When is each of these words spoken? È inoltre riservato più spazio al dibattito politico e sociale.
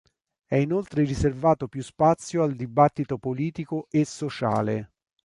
È 0.47 0.55
inoltre 0.55 1.03
riservato 1.03 1.67
più 1.67 1.83
spazio 1.83 2.41
al 2.41 2.55
dibattito 2.55 3.19
politico 3.19 3.85
e 3.91 4.03
sociale. 4.03 4.91